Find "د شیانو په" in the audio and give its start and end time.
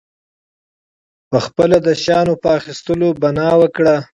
1.87-2.49